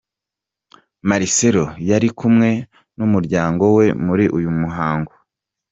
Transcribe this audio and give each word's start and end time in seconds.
Marcelo 1.09 1.65
yari 1.89 2.09
kumwe 2.19 2.49
n’umuryango 2.97 3.63
we 3.77 3.85
muri 4.05 4.25
uyu 4.37 4.51
muhango. 4.59 5.13